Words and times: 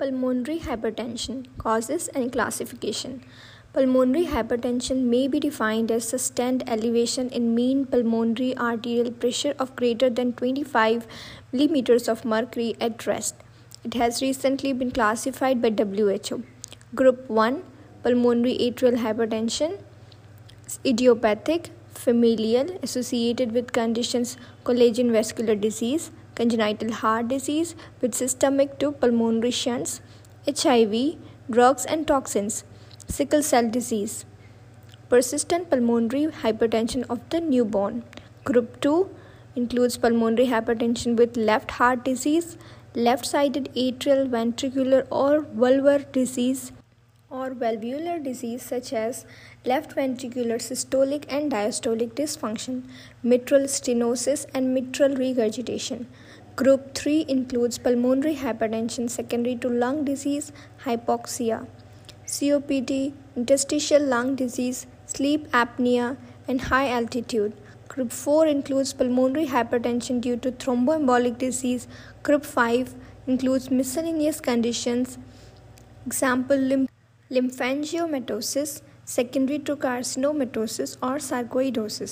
Pulmonary 0.00 0.60
hypertension 0.60 1.46
causes 1.58 2.06
and 2.14 2.30
classification. 2.30 3.24
Pulmonary 3.72 4.26
hypertension 4.26 5.02
may 5.06 5.26
be 5.26 5.40
defined 5.40 5.90
as 5.90 6.08
sustained 6.08 6.62
elevation 6.68 7.28
in 7.30 7.52
mean 7.52 7.84
pulmonary 7.84 8.56
arterial 8.56 9.10
pressure 9.10 9.54
of 9.58 9.74
greater 9.74 10.08
than 10.08 10.34
25 10.34 11.08
millimeters 11.50 12.06
of 12.06 12.24
mercury 12.24 12.76
at 12.80 13.08
rest. 13.08 13.34
It 13.82 13.94
has 13.94 14.22
recently 14.22 14.72
been 14.72 14.92
classified 14.92 15.60
by 15.60 15.70
WHO. 15.70 16.44
Group 16.94 17.28
1 17.28 17.64
Pulmonary 18.04 18.56
arterial 18.68 19.00
hypertension, 19.00 19.80
idiopathic, 20.86 21.70
familial, 21.92 22.78
associated 22.84 23.50
with 23.50 23.72
conditions 23.72 24.36
collagen 24.64 25.10
vascular 25.10 25.56
disease, 25.56 26.12
congenital 26.38 26.92
heart 27.02 27.28
disease 27.28 27.74
with 28.00 28.14
systemic 28.14 28.78
to 28.78 28.92
pulmonary 28.92 29.50
shunts, 29.50 30.00
HIV, 30.46 31.16
drugs 31.50 31.84
and 31.84 32.06
toxins, 32.06 32.64
sickle 33.08 33.42
cell 33.42 33.68
disease, 33.68 34.24
persistent 35.08 35.68
pulmonary 35.70 36.26
hypertension 36.26 37.04
of 37.10 37.28
the 37.30 37.40
newborn. 37.40 38.04
Group 38.44 38.80
2 38.80 39.10
includes 39.56 39.98
pulmonary 39.98 40.46
hypertension 40.46 41.16
with 41.16 41.36
left 41.36 41.72
heart 41.72 42.04
disease, 42.04 42.56
left 42.94 43.26
sided 43.26 43.70
atrial 43.74 44.28
ventricular 44.28 45.06
or 45.10 45.40
valvular 45.40 45.98
disease 46.12 46.72
or 47.30 47.50
valvular 47.50 48.18
disease 48.18 48.62
such 48.62 48.92
as 48.92 49.26
left 49.64 49.94
ventricular 49.94 50.58
systolic 50.66 51.24
and 51.28 51.52
diastolic 51.52 52.12
dysfunction, 52.14 52.82
mitral 53.22 53.62
stenosis, 53.62 54.46
and 54.54 54.72
mitral 54.72 55.14
regurgitation. 55.14 56.06
Group 56.56 56.94
3 56.94 57.26
includes 57.28 57.78
pulmonary 57.78 58.34
hypertension 58.36 59.08
secondary 59.08 59.56
to 59.56 59.68
lung 59.68 60.04
disease, 60.04 60.52
hypoxia, 60.84 61.66
COPD, 62.26 63.12
interstitial 63.36 64.02
lung 64.02 64.34
disease, 64.34 64.86
sleep 65.06 65.46
apnea, 65.52 66.16
and 66.48 66.62
high 66.62 66.88
altitude. 66.88 67.52
Group 67.88 68.10
4 68.10 68.46
includes 68.46 68.92
pulmonary 68.92 69.46
hypertension 69.46 70.20
due 70.20 70.36
to 70.36 70.50
thromboembolic 70.50 71.38
disease. 71.38 71.86
Group 72.22 72.44
5 72.44 72.94
includes 73.26 73.70
miscellaneous 73.70 74.40
conditions, 74.40 75.18
example 76.06 76.56
lymph 76.56 76.88
lymphangiomatosis, 77.30 78.82
secondary 79.04 79.58
to 79.58 79.76
carcinomatosis 79.76 80.96
or 81.02 81.16
sarcoidosis. 81.18 82.06